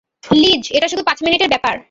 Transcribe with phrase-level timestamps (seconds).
[0.23, 1.75] Lease, এটা শুধু পাঁচ মিনিটের ব্যাপার।